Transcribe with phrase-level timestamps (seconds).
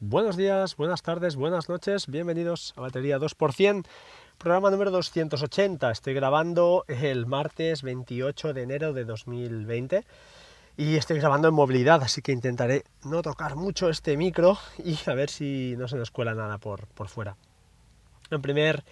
[0.00, 3.84] Buenos días, buenas tardes, buenas noches, bienvenidos a Batería 2%,
[4.38, 5.90] programa número 280.
[5.90, 10.04] Estoy grabando el martes 28 de enero de 2020
[10.76, 15.14] y estoy grabando en movilidad, así que intentaré no tocar mucho este micro y a
[15.14, 17.36] ver si no se nos cuela nada por, por fuera.
[18.30, 18.84] En primer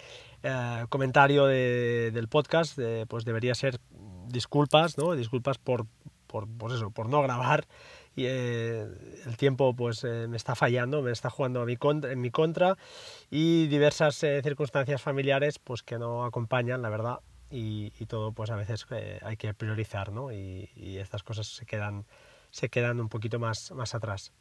[0.43, 2.77] eh, comentario del podcast,
[3.07, 3.79] pues debería ser
[4.27, 5.13] disculpas, ¿no?
[5.15, 5.85] Disculpas por,
[6.27, 7.65] por, por eso, por no grabar
[8.17, 8.87] y eh,
[9.27, 12.75] el tiempo pues eh, me está fallando, me está jugando en mi contra
[13.29, 17.19] y diversas eh, circunstancias familiares pues que no acompañan, la verdad,
[17.51, 18.87] y, todo pues a veces
[19.21, 20.31] hay que priorizar, ¿no?
[20.31, 22.05] Y, estas cosas se quedan,
[22.49, 24.33] se quedan un poquito más, más atrás.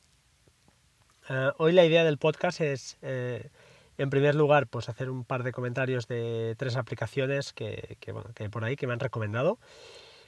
[1.58, 6.08] hoy la idea del podcast es, en primer lugar, pues hacer un par de comentarios
[6.08, 9.58] de tres aplicaciones que, que, que hay por ahí que me han recomendado.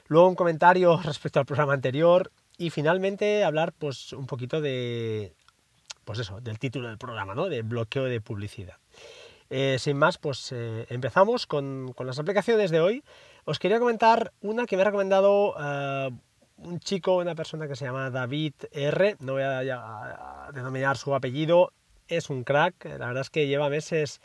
[0.05, 5.33] Luego un comentario respecto al programa anterior y finalmente hablar pues un poquito de,
[6.03, 7.47] pues eso, del título del programa, ¿no?
[7.47, 8.75] De bloqueo de publicidad.
[9.49, 13.03] Eh, sin más, pues eh, empezamos con, las aplicaciones de hoy.
[13.45, 16.11] Os quería comentar una que me ha recomendado eh,
[16.57, 19.15] un chico, una persona que se llama David R.
[19.21, 21.71] No voy a, denominar su apellido.
[22.09, 22.83] Es un crack.
[22.85, 24.19] La verdad es que lleva meses,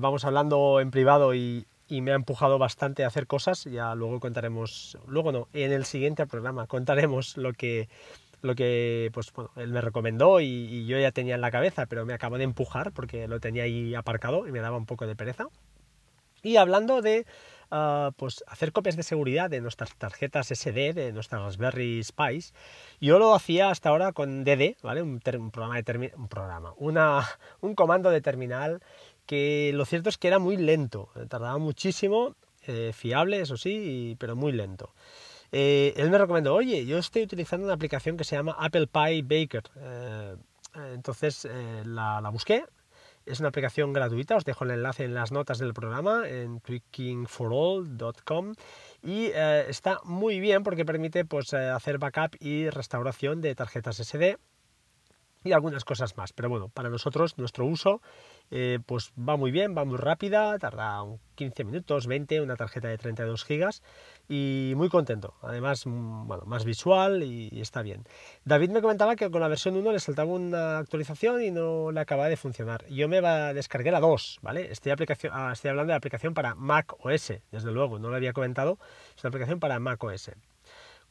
[0.00, 3.64] vamos hablando en privado y, y me ha empujado bastante a hacer cosas.
[3.64, 7.90] Ya luego contaremos, luego no, en el siguiente programa contaremos lo que,
[8.40, 12.06] lo que pues, bueno, él me recomendó y, yo ya tenía en la cabeza, pero
[12.06, 15.14] me acabo de empujar porque lo tenía ahí aparcado y me daba un poco de
[15.14, 15.48] pereza.
[16.42, 17.26] Y hablando de
[17.70, 22.54] ah, pues hacer copias de seguridad de nuestras tarjetas SD, de nuestras Raspberry Spice,
[23.02, 25.02] yo lo hacía hasta ahora con DD, ¿vale?
[25.02, 27.28] Un, programa de un programa, una,
[27.60, 28.80] un comando de terminal
[29.74, 34.36] lo cierto es que era muy lento, eh, tardaba muchísimo, eh, fiable, eso sí, pero
[34.36, 34.94] muy lento.
[35.50, 39.22] Eh, él me recomendó, oye, yo estoy utilizando una aplicación que se llama Apple Pie
[39.22, 39.62] Baker.
[40.94, 41.46] entonces
[41.84, 42.64] la, busqué,
[43.26, 48.54] es una aplicación gratuita, os dejo el enlace en las notas del programa en tweakingforall.com
[49.02, 54.38] y está muy bien porque permite pues, hacer backup y restauración de tarjetas SD
[55.44, 56.32] y algunas cosas más.
[56.32, 58.00] Pero bueno, para nosotros, nuestro uso,
[58.50, 61.02] eh, pues va muy bien, va muy rápida, tarda
[61.34, 63.82] 15 minutos, 20, una tarjeta de 32 gigas
[64.28, 65.34] y muy contento.
[65.42, 68.04] Además, mm, bueno, más visual y, está bien.
[68.44, 72.00] David me comentaba que con la versión 1 le saltaba una actualización y no le
[72.00, 72.86] acababa de funcionar.
[72.88, 74.70] Yo me va a descargar la 2, ¿vale?
[74.70, 78.32] Estoy, aplicación, ah, estoy hablando de aplicación para Mac OS, desde luego, no lo había
[78.32, 78.78] comentado,
[79.16, 80.30] es una aplicación para Mac OS.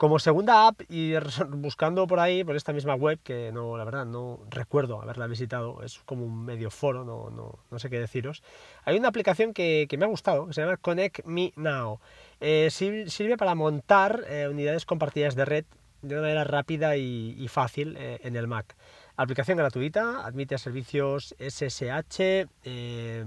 [0.01, 1.13] Como segunda app, y
[1.49, 5.83] buscando por ahí, por esta misma web, que no, la verdad no recuerdo haberla visitado,
[5.83, 8.41] es como un medio foro, no, no, no sé qué deciros,
[8.83, 11.99] hay una aplicación que, que, me ha gustado, que se llama Connect Me Now.
[12.39, 15.65] Eh, sirve para montar eh, unidades compartidas de red
[16.01, 18.75] de una manera rápida y, fácil eh, en el Mac.
[19.21, 23.23] Aplicación gratuita, admite servicios SSH, eh,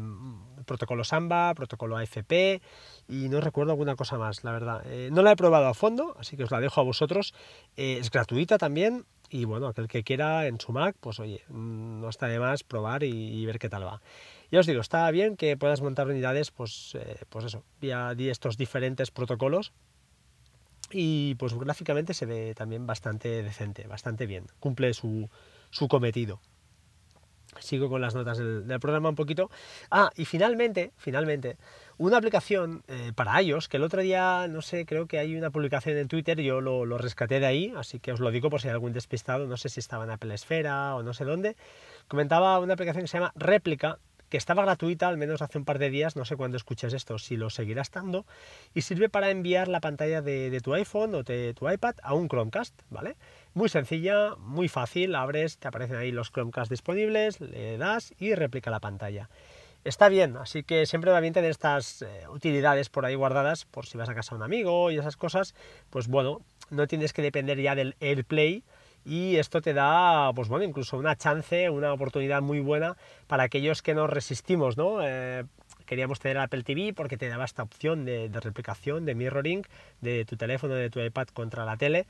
[0.67, 2.61] protocolo Samba, protocolo AFP
[3.09, 4.83] y no recuerdo alguna cosa más, la verdad.
[4.87, 7.33] Eh, no la he probado a fondo, así que os la dejo a vosotros.
[7.77, 12.09] es gratuita también y bueno, aquel que quiera en su Mac, pues oye, mm, no
[12.09, 14.03] está de más probar y, ver qué tal va.
[14.51, 19.13] Ya os digo, está bien que puedas montar unidades, pues, pues eso, vía estos diferentes
[19.13, 19.73] protocolos
[20.91, 25.31] y pues gráficamente se ve también bastante decente, bastante bien, cumple su,
[25.75, 26.41] su cometido.
[27.59, 29.51] Sigo con las notas del, programa un poquito.
[29.91, 31.57] Ah, y finalmente, finalmente,
[31.99, 35.51] una aplicación eh, para iOS, que el otro día, no sé, creo que hay una
[35.51, 38.61] publicación en Twitter, yo lo, lo, rescaté de ahí, así que os lo digo por
[38.61, 41.57] si hay algún despistado, no sé si estaba en Apple Esfera o no sé dónde.
[42.09, 43.99] Comentaba una aplicación que se llama Réplica,
[44.29, 47.19] que estaba gratuita, al menos hace un par de días, no sé cuándo escuches esto,
[47.19, 48.27] si lo seguirá estando,
[48.75, 52.29] y sirve para enviar la pantalla de, tu iPhone o de tu iPad a un
[52.29, 53.17] Chromecast, ¿vale?
[53.55, 58.71] Muy sencilla, muy fácil, abres, te aparecen ahí los Chromecast disponibles, le das y replica
[58.71, 59.29] la pantalla.
[59.85, 63.85] Está bien, así que siempre va bien tener estas eh, utilidades por ahí guardadas, por
[63.85, 65.55] si vas a casa de un amigo y esas cosas,
[65.91, 66.41] pues bueno,
[66.71, 68.65] no tienes que depender ya del AirPlay,
[69.05, 72.97] y esto te da, pues bueno, incluso una chance, una oportunidad muy buena
[73.27, 74.99] para aquellos que nos resistimos, ¿no?
[75.03, 75.45] Eh,
[75.85, 79.63] queríamos tener Apple TV porque te daba esta opción de, replicación, de mirroring
[80.01, 82.07] de tu teléfono, de tu iPad contra la tele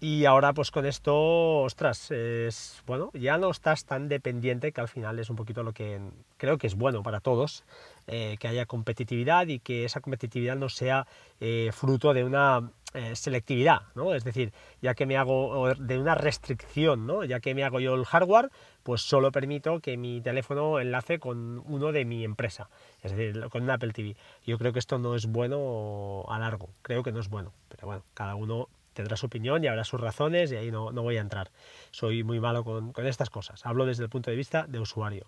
[0.00, 4.86] y ahora pues con esto, ostras, es bueno, ya no estás tan dependiente que al
[4.86, 6.00] final es un poquito lo que
[6.36, 7.64] creo que es bueno para todos,
[8.06, 11.08] eh, que haya competitividad y que esa competitividad no sea
[11.40, 14.14] eh, fruto de una eh, selectividad, ¿no?
[14.14, 17.22] Es decir, ya que me hago de una restricción, ¿no?
[17.22, 18.50] Ya que me hago yo el hardware,
[18.82, 22.70] pues solo permito que mi teléfono enlace con uno de mi empresa,
[23.02, 24.16] es decir, con un Apple TV.
[24.46, 27.86] Yo creo que esto no es bueno a largo, creo que no es bueno, pero
[27.86, 31.20] bueno, cada uno tendrá su opinión y habrá sus razones y ahí no, voy a
[31.20, 31.50] entrar.
[31.90, 33.64] Soy muy malo con estas cosas.
[33.66, 35.26] Hablo desde el punto de vista de usuario.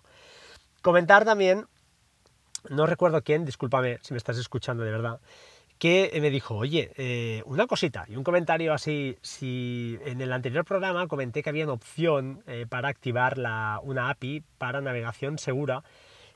[0.81, 1.67] Comentar también,
[2.69, 5.19] no recuerdo quién, discúlpame si me estás escuchando de verdad,
[5.81, 10.63] que me dijo, oye, eh, una cosita y un comentario así, si en el anterior
[10.63, 13.39] programa comenté que había una opción eh, para activar
[13.81, 15.83] una API para navegación segura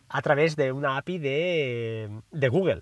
[0.10, 2.82] a través de una API de, Google.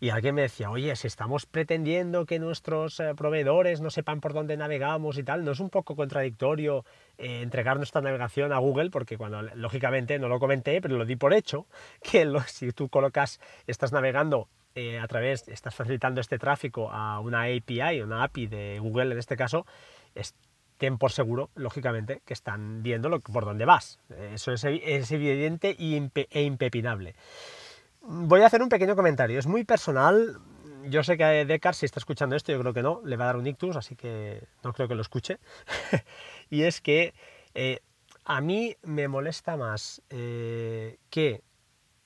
[0.00, 4.32] Y alguien me decía, oye, si estamos pretendiendo que nuestros eh, proveedores no sepan por
[4.32, 6.86] dónde navegamos y tal, ¿no es un poco contradictorio
[7.18, 8.88] entregar nuestra navegación a Google?
[8.88, 11.66] Porque cuando, lógicamente, no lo comenté, pero lo di por hecho,
[12.02, 17.42] que si tú colocas, estás navegando eh, a través, estás facilitando este tráfico a una
[17.42, 19.66] API, una API de Google en este caso,
[20.14, 23.98] estén por seguro, lógicamente, que están viendo por dónde vas.
[24.32, 27.14] Eso es, evidente e impepinable.
[28.02, 30.38] Voy a hacer un pequeño comentario, es muy personal.
[30.84, 33.26] Yo sé que Decar, si está escuchando esto, yo creo que no, le va a
[33.26, 35.38] dar un ictus, así que no creo que lo escuche.
[36.50, 37.12] y es que
[37.54, 37.80] eh,
[38.24, 41.42] a mí me molesta más eh, que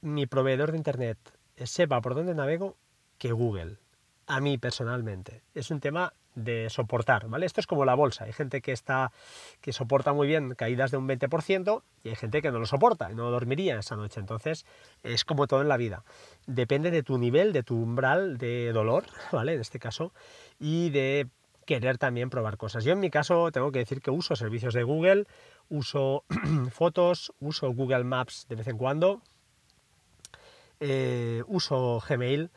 [0.00, 1.18] mi proveedor de internet
[1.56, 2.76] sepa por dónde navego
[3.18, 3.78] que Google.
[4.26, 5.42] A mí personalmente.
[5.54, 7.46] Es un tema de soportar, ¿vale?
[7.46, 8.24] Esto es como la bolsa.
[8.24, 9.12] Hay gente que está
[9.60, 13.10] que soporta muy bien caídas de un 20% y hay gente que no lo soporta
[13.10, 14.20] y no dormiría esa noche.
[14.20, 14.66] Entonces,
[15.02, 16.04] es como todo en la vida.
[16.46, 19.54] Depende de tu nivel, de tu umbral de dolor, ¿vale?
[19.54, 20.12] En este caso,
[20.58, 21.28] y de
[21.66, 22.84] querer también probar cosas.
[22.84, 25.26] Yo en mi caso tengo que decir que uso servicios de Google,
[25.68, 26.24] uso
[26.70, 29.22] fotos, uso Google Maps de vez en cuando,
[30.80, 32.50] eh, uso Gmail,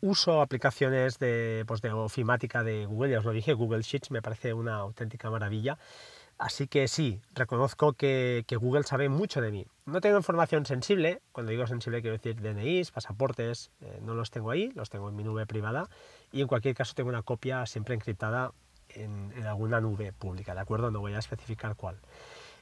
[0.00, 4.22] uso aplicaciones de, pues de ofimática de Google, ya os lo dije, Google Sheets me
[4.22, 5.78] parece una auténtica maravilla.
[6.38, 9.66] Así que sí, reconozco que, Google sabe mucho de mí.
[9.86, 14.50] No tengo información sensible, cuando digo sensible quiero decir DNIs, pasaportes, eh, no los tengo
[14.50, 15.88] ahí, los tengo en mi nube privada
[16.32, 18.52] y en cualquier caso tengo una copia siempre encriptada
[18.90, 20.90] en, alguna nube pública, ¿de acuerdo?
[20.90, 21.96] No voy a especificar cuál.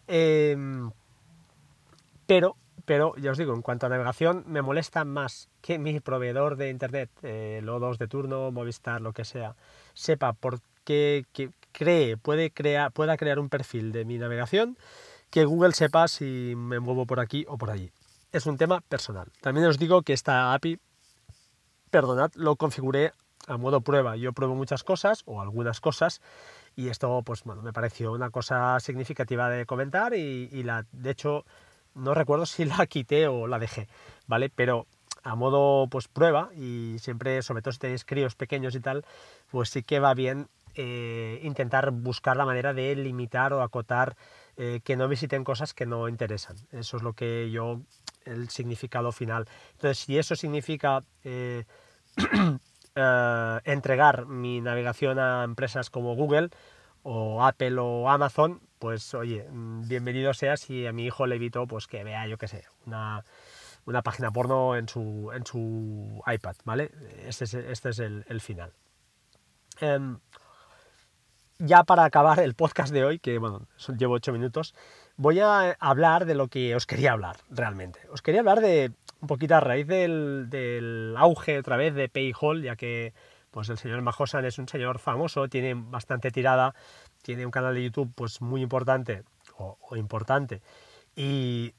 [0.06, 0.92] Em,
[2.26, 6.56] pero pero ya os digo, en cuanto a navegación, me molesta más que mi proveedor
[6.56, 9.56] de internet, eh, Lodos de turno, Movistar, lo que sea,
[9.94, 11.24] sepa por qué
[11.72, 14.76] cree, puede crear, pueda crear un perfil de mi navegación,
[15.30, 17.90] que Google sepa si me muevo por aquí o por allí.
[18.32, 19.28] Es un tema personal.
[19.40, 20.78] También os digo que esta API,
[21.90, 23.12] perdonad, lo configuré
[23.46, 24.16] a modo prueba.
[24.16, 26.20] Yo pruebo muchas cosas o algunas cosas
[26.76, 31.44] y esto pues me pareció una cosa significativa de comentar y, y la, de hecho
[31.94, 33.88] no recuerdo si la quité o la dejé,
[34.26, 34.50] ¿vale?
[34.50, 34.86] Pero
[35.22, 39.04] a modo pues prueba y siempre, sobre todo si tenéis críos pequeños y tal,
[39.50, 44.16] pues sí que va bien eh, intentar buscar la manera de limitar o acotar
[44.56, 46.56] eh, que no visiten cosas que no interesan.
[46.72, 47.80] Eso es lo que yo,
[48.24, 49.46] el significado final.
[49.72, 51.64] Entonces, si eso significa eh,
[53.64, 56.50] entregar mi navegación a empresas como Google
[57.02, 61.66] o Apple o Amazon, pues oye, mm, bienvenido sea si a mi hijo le evito
[61.66, 63.24] pues que vea, yo qué sé, una,
[64.02, 66.90] página porno en su, en su iPad, ¿vale?
[67.26, 68.74] Este es, este es el, final.
[69.80, 70.18] Em,
[71.58, 73.66] ya para acabar el podcast de hoy, que bueno,
[73.98, 74.74] llevo ocho minutos,
[75.16, 78.00] voy a hablar de lo que os quería hablar realmente.
[78.10, 78.92] Os quería hablar de
[79.22, 83.14] un poquito a raíz del, del auge otra vez de PayHall, ya que
[83.54, 86.74] pues el señor Majosan es un señor famoso, tiene bastante tirada
[87.22, 89.22] tiene un canal de YouTube pues muy importante
[89.56, 90.60] o, importante
[91.16, 91.72] y,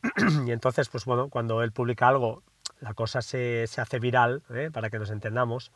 [0.48, 2.44] entonces pues bueno, cuando él publica algo
[2.80, 4.70] la cosa se, hace viral, ¿eh?
[4.72, 5.74] para que nos entendamos,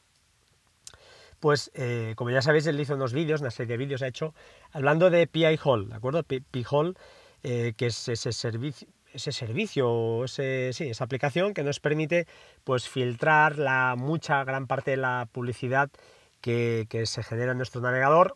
[1.41, 4.33] pues eh, como ya sabéis, él hizo unos vídeos, una serie de vídeos ha hecho,
[4.71, 6.23] hablando de PI Hall, ¿de acuerdo?
[6.23, 6.97] PI Hall,
[7.43, 12.27] eh, que es ese servicio, ese servicio, ese, sí, esa aplicación que nos permite
[12.63, 15.89] pues filtrar la mucha, gran parte de la publicidad
[16.41, 18.35] que, que se genera en nuestro navegador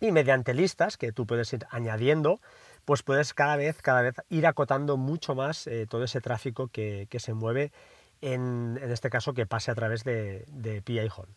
[0.00, 2.40] y mediante listas que tú puedes ir añadiendo,
[2.84, 7.08] pues puedes cada vez, cada vez ir acotando mucho más eh, todo ese tráfico que,
[7.18, 7.72] se mueve,
[8.20, 11.28] en, este caso que pase a través de, de PI Hall.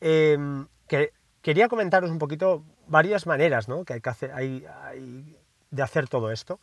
[0.00, 1.12] Em, que,
[1.42, 3.84] quería comentaros un poquito varias maneras ¿no?
[3.84, 4.66] que hay, que hacer, hay,
[5.70, 6.60] de hacer todo esto.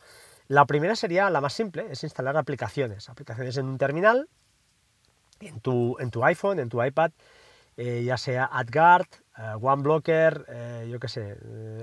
[0.48, 4.28] La primera sería la más simple, es instalar aplicaciones, aplicaciones en un terminal,
[5.40, 7.12] en tu, en tu iPhone, en tu iPad,
[7.76, 11.36] eh, ya sea AdGuard, uh, OneBlocker, eh, yo qué sé,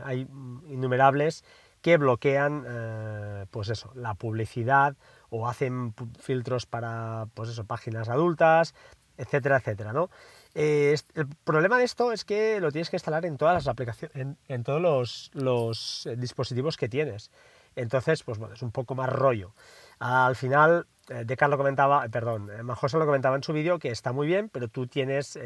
[0.03, 0.27] hay
[0.67, 1.45] innumerables
[1.81, 4.95] que bloquean pues eso, la publicidad
[5.29, 8.73] o hacen filtros para pues eso, páginas adultas,
[9.17, 9.93] etcétera, etcétera.
[9.93, 10.09] ¿no?
[10.55, 14.63] el problema de esto es que lo tienes que instalar en todas las aplicaciones, en,
[14.63, 17.29] todos los, los, dispositivos que tienes.
[17.75, 19.53] Entonces, pues bueno, es un poco más rollo.
[19.99, 24.11] Al final, eh, Decar lo comentaba, perdón, Majosa lo comentaba en su vídeo que está
[24.11, 25.39] muy bien, pero tú tienes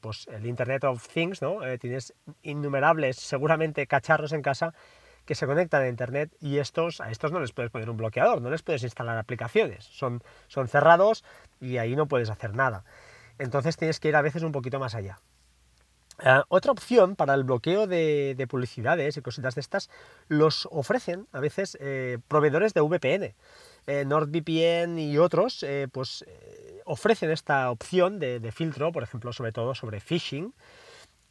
[0.00, 1.58] pues el Internet of Things, ¿no?
[1.78, 4.74] tienes innumerables, seguramente, cacharros en casa
[5.24, 8.42] que se conectan a Internet y estos, a estos no les puedes poner un bloqueador,
[8.42, 11.24] no les puedes instalar aplicaciones, son, son cerrados
[11.60, 12.84] y ahí no puedes hacer nada.
[13.38, 15.18] Entonces tienes que ir a veces un poquito más allá.
[16.22, 19.90] Eh, otra opción para el bloqueo de, publicidades y cositas de estas
[20.28, 23.34] los ofrecen a veces eh, proveedores de VPN.
[23.86, 26.24] Eh, NordVPN y otros pues
[26.84, 30.52] ofrecen esta opción de, de, filtro, por ejemplo, sobre todo sobre phishing,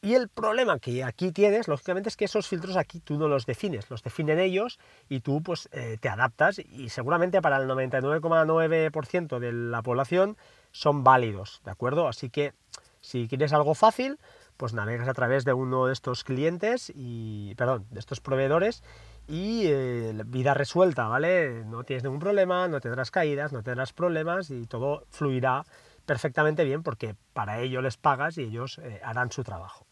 [0.01, 3.45] y el problema que aquí tienes, lógicamente, es que esos filtros aquí tú no los
[3.45, 4.79] defines, los definen ellos
[5.09, 10.37] y tú pues eh, te adaptas y seguramente para el 99,9% de la población
[10.71, 12.07] son válidos, ¿de acuerdo?
[12.07, 12.53] Así que
[13.01, 14.19] si quieres algo fácil,
[14.59, 18.83] pues navegas a través de uno de estos clientes y, perdón, de estos proveedores
[19.25, 21.63] y eh, vida resuelta, ¿vale?
[21.63, 25.63] No tienes ningún problema, no tendrás caídas, no tendrás problemas y todo fluirá
[26.05, 29.87] perfectamente bien porque para ello les pagas y ellos eh, harán su trabajo.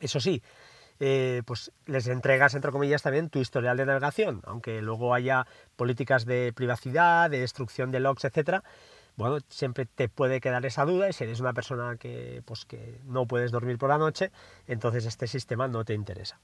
[0.00, 0.44] Eso sí,
[1.00, 5.44] eh, pues les entregas, entre comillas, también tu historial de navegación, aunque luego haya
[5.74, 8.62] políticas de privacidad, de destrucción de logs, etcétera.
[9.16, 13.00] Bueno, siempre te puede quedar esa duda y si eres una persona que, pues, que
[13.04, 14.30] no puedes dormir por la noche,
[14.66, 16.38] entonces este sistema no te interesa.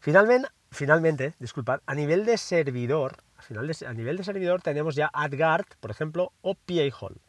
[0.00, 5.90] Finalmente, finalmente disculpad, a nivel de servidor, a, nivel de servidor tenemos ya AdGuard, por
[5.90, 7.20] ejemplo, o PA-Hole,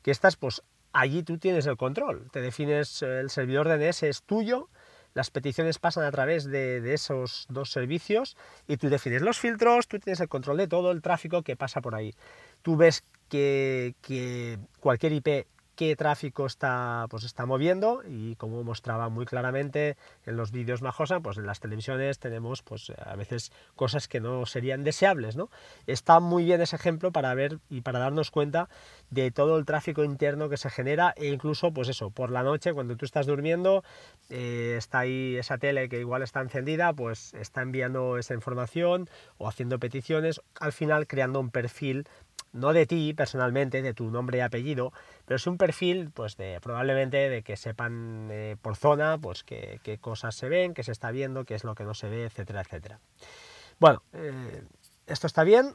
[0.00, 4.70] que estas, pues allí tú tienes el control, te defines el servidor DNS es tuyo,
[5.12, 9.98] las peticiones pasan a través de, esos dos servicios y tú defines los filtros, tú
[9.98, 12.14] tienes el control de todo el tráfico que pasa por ahí.
[12.60, 19.26] Tú ves que, cualquier IP qué tráfico está, pues está moviendo y como mostraba muy
[19.26, 24.18] claramente en los vídeos Majosa, pues en las televisiones tenemos pues a veces cosas que
[24.18, 25.50] no serían deseables, ¿no?
[25.86, 28.70] Está muy bien ese ejemplo para ver y para darnos cuenta
[29.10, 32.72] de todo el tráfico interno que se genera e incluso pues eso, por la noche
[32.72, 33.84] cuando tú estás durmiendo
[34.30, 39.46] eh, está ahí esa tele que igual está encendida, pues está enviando esa información o
[39.46, 42.08] haciendo peticiones, al final creando un perfil
[42.56, 44.92] no de ti personalmente, de tu nombre y apellido,
[45.24, 49.98] pero es un perfil, pues de probablemente de que sepan eh, por zona, pues qué,
[50.00, 52.62] cosas se ven, qué se está viendo, qué es lo que no se ve, etcétera,
[52.62, 52.98] etcétera.
[53.78, 54.64] Bueno, eh,
[55.06, 55.74] esto está bien.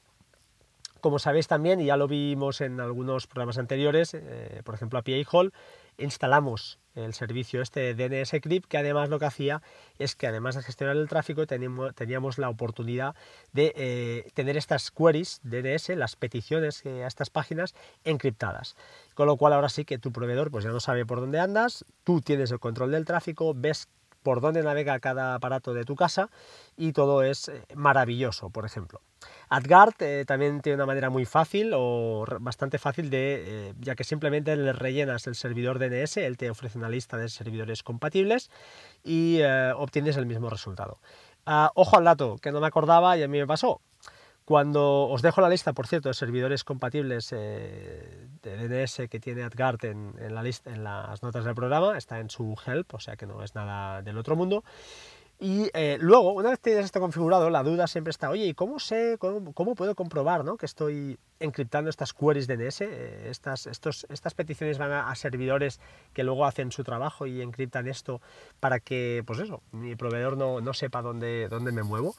[1.01, 5.01] Como sabéis también, y ya lo vimos en algunos programas anteriores, eh, por ejemplo a
[5.01, 5.51] PA Hall,
[5.97, 9.63] instalamos el servicio este DNS Crypt, que además lo que hacía
[9.97, 13.15] es que además de gestionar el tráfico teníamos, la oportunidad
[13.51, 18.75] de eh, tener estas queries DNS, las peticiones a estas páginas encriptadas.
[19.15, 21.83] Con lo cual ahora sí que tu proveedor pues ya no sabe por dónde andas,
[22.03, 23.87] tú tienes el control del tráfico, ves
[24.23, 26.29] por dónde navega cada aparato de tu casa
[26.77, 29.01] y todo es eh, maravilloso, por ejemplo.
[29.49, 34.03] AdGuard eh, también tiene una manera muy fácil o bastante fácil de, eh, ya que
[34.03, 38.49] simplemente le rellenas el servidor DNS, él te ofrece una lista de servidores compatibles
[39.03, 39.41] y
[39.75, 40.99] obtienes el mismo resultado.
[41.45, 43.81] Ah, ojo al dato, que no me acordaba y a mí me pasó.
[44.51, 49.43] Cuando os dejo la lista, por cierto, de servidores compatibles eh, de DNS que tiene
[49.43, 53.15] AdGuard en, la lista, en las notas del programa, está en su help, o sea
[53.15, 54.65] que no es nada del otro mundo.
[55.39, 58.77] Y eh, luego, una vez tienes esto configurado, la duda siempre está, oye, ¿y cómo
[58.79, 60.57] sé, cómo, puedo comprobar ¿no?
[60.57, 62.81] que estoy encriptando estas queries DNS?
[62.81, 65.79] Eh, estas, estos, estas peticiones van a, servidores
[66.11, 68.19] que luego hacen su trabajo y encriptan esto
[68.59, 72.15] para que, pues eso, mi proveedor no, no sepa dónde, dónde me muevo.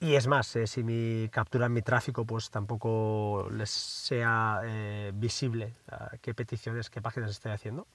[0.00, 5.74] Y es más, eh, si mi capturan mi tráfico, pues tampoco les sea eh, visible
[5.90, 7.86] ah, qué peticiones, qué páginas estoy haciendo.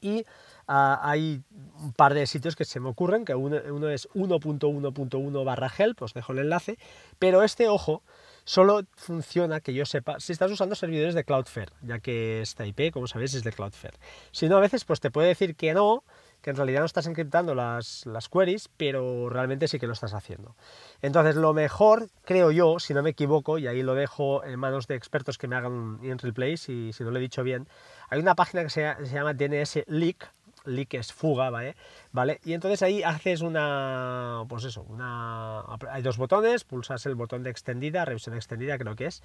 [0.00, 0.26] Y
[0.66, 1.42] ah, hay
[1.80, 6.12] un par de sitios que se me ocurren, que uno, es 1.1.1 barra help, os
[6.12, 6.76] dejo el enlace,
[7.20, 8.02] pero este, ojo,
[8.44, 12.92] solo funciona, que yo sepa, si estás usando servidores de Cloudflare, ya que esta IP,
[12.92, 13.96] como sabéis, es de Cloudflare.
[14.32, 16.02] Si no, a veces pues te puede decir que no,
[16.46, 20.14] que en realidad no estás encriptando las, las queries, pero realmente sí que lo estás
[20.14, 20.54] haciendo.
[21.02, 24.86] Entonces, lo mejor, creo yo, si no me equivoco, y ahí lo dejo en manos
[24.86, 27.66] de expertos que me hagan en replay, si, si no lo he dicho bien,
[28.10, 30.30] hay una página que se, llama DNS Leak,
[30.66, 31.74] leak es fuga, ¿vale?
[32.12, 32.38] ¿vale?
[32.44, 37.50] Y entonces ahí haces una, pues eso, una, hay dos botones, pulsas el botón de
[37.50, 39.24] extendida, revisión extendida creo que es,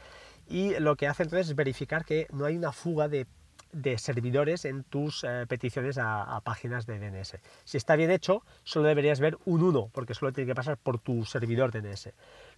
[0.50, 3.28] y lo que hace entonces es verificar que no hay una fuga de
[3.72, 7.36] de servidores en tus eh, peticiones a, páginas de DNS.
[7.64, 11.00] Si está bien hecho, solo deberías ver un 1, porque solo tiene que pasar por
[11.00, 12.10] tu servidor DNS.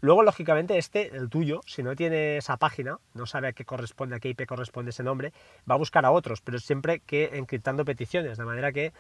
[0.02, 4.16] Luego, lógicamente, este, el tuyo, si no tiene esa página, no sabe a qué corresponde,
[4.16, 5.34] a qué IP corresponde ese nombre,
[5.70, 8.94] va a buscar a otros, pero siempre que encriptando peticiones, de manera que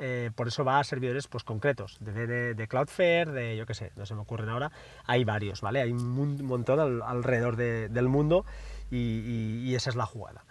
[0.00, 4.06] eh, por eso va a servidores pues, concretos, de, Cloudflare, de yo qué sé, no
[4.06, 4.70] se me ocurren ahora,
[5.06, 5.80] hay varios, ¿vale?
[5.80, 8.44] Hay un montón alrededor del mundo
[8.90, 10.44] y, esa es la jugada.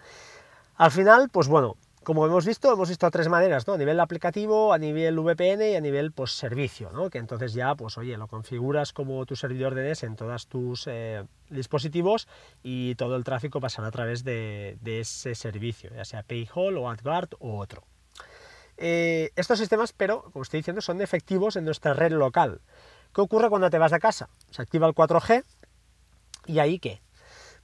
[0.78, 3.74] Al final, pues bueno, como hemos visto, hemos visto tres maneras, ¿no?
[3.74, 7.10] A nivel aplicativo, a nivel VPN y a nivel pues, servicio, ¿no?
[7.10, 11.24] Que entonces ya, pues oye, lo configuras como tu servidor DNS en todos tus eh,
[11.50, 12.28] dispositivos
[12.62, 17.30] y todo el tráfico pasará a través de, ese servicio, ya sea Payhall o AdGuard
[17.40, 17.82] o otro.
[18.76, 22.60] Eh, estos sistemas, pero, como estoy diciendo, son efectivos en nuestra red local.
[23.12, 24.28] ¿Qué ocurre cuando te vas a casa?
[24.52, 25.42] Se activa el 4G
[26.46, 27.02] y ahí qué?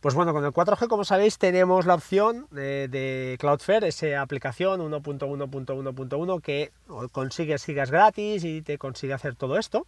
[0.05, 6.43] Pues bueno, con el 4G, como sabéis, tenemos la opción de, Cloudflare, esa aplicación 1.1.1.1
[6.43, 6.73] que
[7.11, 9.87] consigue gigas gratis y te consigue hacer todo esto.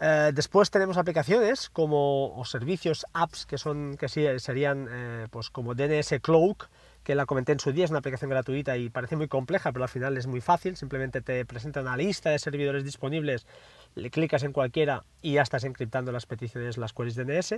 [0.00, 5.50] Eh, después tenemos aplicaciones como o servicios, apps que son que sí, serían eh, pues
[5.50, 6.70] como DNS Cloak,
[7.04, 9.84] que la comenté en su día, es una aplicación gratuita y parece muy compleja, pero
[9.84, 13.46] al final es muy fácil, simplemente te presenta una lista de servidores disponibles,
[13.94, 17.56] le clicas en cualquiera y ya estás encriptando las peticiones, las queries DNS.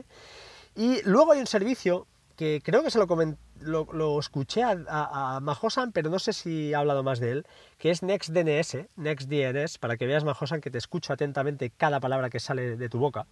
[0.74, 3.06] Y luego hay un servicio que creo que se lo,
[3.92, 7.46] lo, escuché a, a, Mahosan, pero no sé si ha hablado más de él,
[7.78, 12.40] que es NextDNS, NextDNS, para que veas, Mahosan, que te escucho atentamente cada palabra que
[12.40, 13.26] sale de tu boca.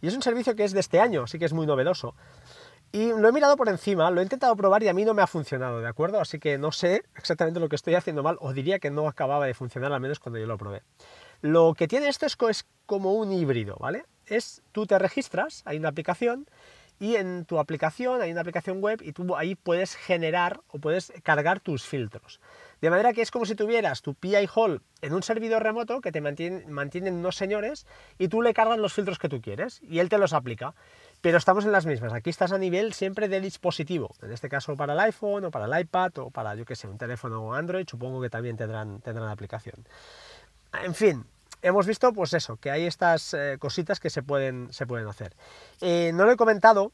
[0.00, 2.14] Y es un servicio que es de este año, así que es muy novedoso.
[2.92, 5.22] Y lo he mirado por encima, lo he intentado probar y a mí no me
[5.22, 6.20] ha funcionado, ¿de acuerdo?
[6.20, 9.46] Así que no sé exactamente lo que estoy haciendo mal, o diría que no acababa
[9.46, 10.82] de funcionar, al menos cuando yo lo probé.
[11.40, 14.06] Lo que tiene esto es, es como un híbrido, ¿vale?
[14.26, 16.48] Es, tú te registras, hay una aplicación,
[17.00, 21.12] y en tu aplicación hay una aplicación web y tú ahí puedes generar o puedes
[21.22, 22.40] cargar tus filtros.
[22.82, 26.12] De manera que es como si tuvieras tu PI Hall en un servidor remoto que
[26.12, 27.86] te mantienen, mantienen unos señores
[28.18, 30.74] y tú le cargas los filtros que tú quieres y él te los aplica.
[31.22, 32.12] Pero estamos en las mismas.
[32.12, 34.14] Aquí estás a nivel siempre de dispositivo.
[34.22, 36.86] En este caso para el iPhone o para el iPad o para, yo que sé,
[36.86, 37.86] un teléfono Android.
[37.88, 39.86] Supongo que también tendrán, tendrán aplicación.
[40.84, 41.24] En fin,
[41.62, 45.34] hemos visto pues eso, que hay estas eh, cositas que se pueden, se pueden hacer.
[45.80, 46.92] Eh, no lo he comentado,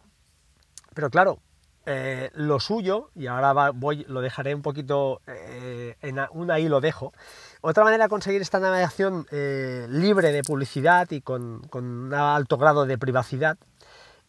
[0.94, 1.40] pero claro,
[1.86, 7.12] eh, lo suyo, y ahora voy, lo dejaré un poquito en una ahí lo dejo.
[7.60, 12.86] Otra manera de conseguir esta navegación libre de publicidad y con, con, un alto grado
[12.86, 13.56] de privacidad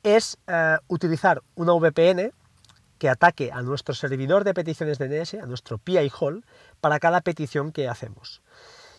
[0.04, 0.38] es
[0.88, 2.32] utilizar una VPN
[2.98, 6.46] que ataque a nuestro servidor de peticiones DNS, a nuestro PI Hall,
[6.82, 8.42] para cada petición que hacemos.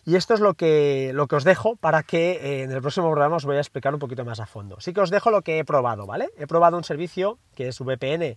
[0.05, 3.11] Y esto es lo que, lo que os dejo para que eh, en el próximo
[3.11, 4.81] programa os voy a explicar un poquito más a fondo.
[4.81, 6.31] Sí que os dejo lo que he probado, ¿vale?
[6.39, 8.37] He probado un servicio que es VPN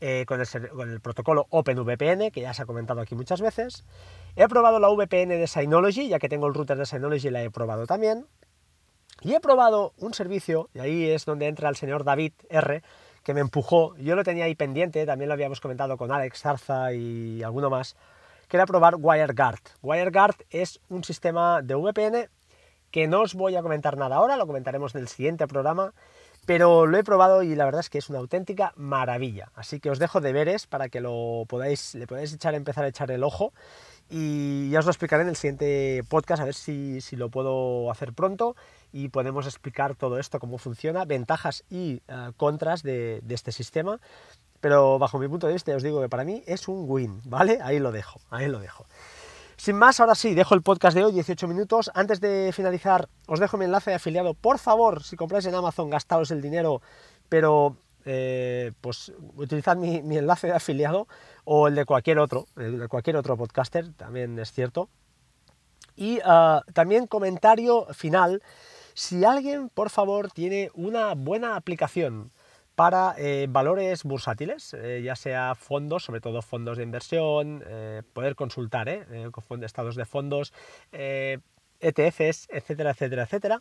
[0.00, 3.84] eh, con, el, con, el, protocolo OpenVPN, que ya se ha comentado aquí muchas veces.
[4.36, 7.50] He probado la VPN de Synology, ya que tengo el router de Synology, la he
[7.50, 8.26] probado también.
[9.22, 12.82] Y he probado un servicio, y ahí es donde entra el señor David R.,
[13.24, 13.96] que me empujó.
[13.96, 17.96] Yo lo tenía ahí pendiente, también lo habíamos comentado con Alex Zarza y alguno más
[18.48, 19.60] quería probar WireGuard.
[19.82, 22.28] WireGuard es un sistema de VPN
[22.90, 25.92] que no os voy a comentar nada ahora, lo comentaremos en el siguiente programa,
[26.46, 29.50] pero lo he probado y la verdad es que es una auténtica maravilla.
[29.54, 33.10] Así que os dejo deberes para que lo podáis, le podáis echar, empezar a echar
[33.10, 33.52] el ojo
[34.08, 38.14] y ya os lo explicaré en el siguiente podcast, a ver si, lo puedo hacer
[38.14, 38.56] pronto
[38.90, 44.00] y podemos explicar todo esto, cómo funciona, ventajas y eh, contras de este sistema
[44.60, 47.58] pero bajo mi punto de vista os digo que para mí es un win, ¿vale?
[47.62, 48.86] Ahí lo dejo, ahí lo dejo.
[49.56, 51.90] Sin más, ahora sí, dejo el podcast de hoy, 18 minutos.
[51.94, 54.34] Antes de finalizar, os dejo mi enlace de afiliado.
[54.34, 56.80] Por favor, si compráis en Amazon, gastaos el dinero,
[57.28, 61.08] pero eh, pues utilizad mi, enlace de afiliado
[61.44, 64.88] o el de cualquier otro, el de cualquier otro podcaster, también es cierto.
[65.96, 68.42] Y ah, también comentario final,
[68.94, 72.30] si alguien, por favor, tiene una buena aplicación
[72.78, 78.36] para eh, valores bursátiles, eh, ya sea fondos, sobre todo fondos de inversión, eh, poder
[78.36, 80.52] consultar estados de fondos,
[80.92, 83.60] ETFs, etcétera, etcétera, etcétera,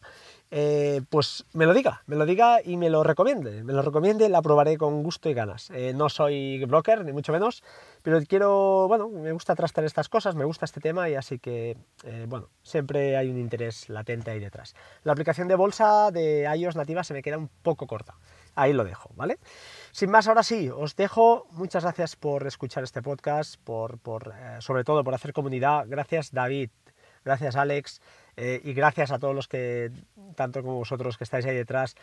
[1.09, 4.43] pues me lo diga, me lo diga y me lo recomiende, me lo recomiende, la
[4.43, 5.71] probaré con gusto y ganas.
[5.95, 7.63] no soy broker, ni mucho menos,
[8.03, 11.75] pero quiero, bueno, me gusta trastar estas cosas, me gusta este tema y así que,
[12.27, 14.75] bueno, siempre hay un interés latente ahí detrás.
[15.03, 18.15] La aplicación de bolsa de iOS nativa se me queda un poco corta
[18.57, 19.37] ahí lo dejo, ¿vale?
[19.91, 21.47] Sin más, ahora sí, os dejo.
[21.51, 23.99] Muchas gracias por escuchar este podcast, por,
[24.35, 25.85] eh, sobre todo por hacer comunidad.
[25.87, 26.71] Gracias David,
[27.23, 28.01] gracias Alex
[28.35, 29.91] eh, y gracias a todos los que,
[30.35, 31.95] tanto como vosotros que estáis ahí detrás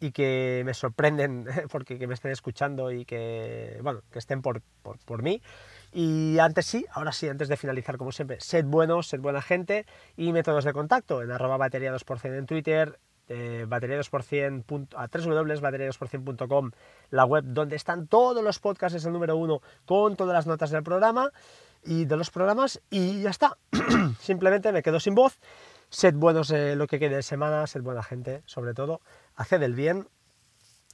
[0.00, 4.62] y que me sorprenden porque que me estén escuchando y que, bueno, que estén por,
[4.82, 5.42] por, mí.
[5.92, 9.86] Y antes sí, ahora sí, antes de finalizar, como siempre, sed buenos, sed buena gente
[10.16, 16.70] y métodos de contacto en arroba batería 2% en Twitter, eh, batería 2%, a www.batería2%.com,
[17.10, 20.70] la web donde están todos los podcasts, es el número uno, con todas las notas
[20.70, 21.30] del programa.
[21.84, 23.56] y de los programas y ya está.
[24.20, 25.38] Simplemente me quedo sin voz.
[25.90, 29.00] Sed buenos eh, lo que quede de semana, sed buena gente, sobre todo.
[29.36, 30.08] Haced el bien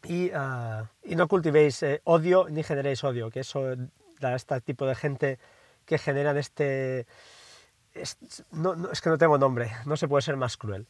[0.05, 3.75] y, ah, no cultivéis eh, odio ni generéis odio, que eso
[4.21, 5.39] da este tipo de gente
[5.85, 7.07] que generan este...
[7.93, 8.19] Es,
[8.51, 10.89] no, es que no tengo nombre, no se puede ser más cruel.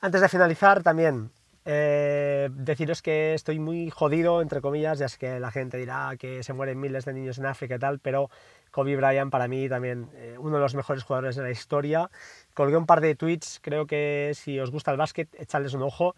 [0.00, 1.30] Antes de finalizar, también
[1.68, 6.44] eh, deciros que estoy muy jodido, entre comillas, ya sé que la gente dirá que
[6.44, 8.30] se mueren miles de niños en África y tal, pero
[8.70, 12.08] Kobe Bryant para mí también eh, uno de los mejores jugadores de la historia.
[12.54, 16.14] Colgué un par de tweets, creo que si os gusta el básquet, echadles un ojo,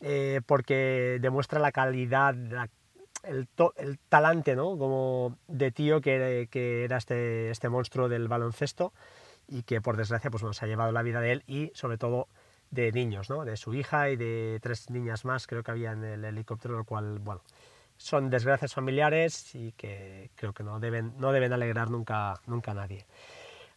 [0.00, 2.36] eh, porque demuestra la calidad,
[3.24, 4.78] el, el, talante ¿no?
[4.78, 6.48] como de tío que,
[6.84, 8.92] era este, este monstruo del baloncesto
[9.48, 12.28] y que por desgracia pues, se ha llevado la vida de él y sobre todo
[12.70, 13.44] de niños, ¿no?
[13.44, 16.84] de su hija y de tres niñas más, creo que había en el helicóptero, lo
[16.84, 17.42] cual, bueno,
[17.96, 22.74] son desgracias familiares y que creo que no deben, no deben alegrar nunca, nunca a
[22.74, 23.06] nadie.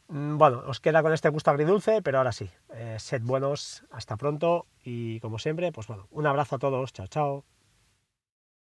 [0.09, 4.15] Mm, bueno, os queda con este gusto agridulce, pero ahora sí, eh, sed buenos, hasta
[4.17, 7.56] pronto y como siempre, pues bueno, un abrazo a todos, chao, chao.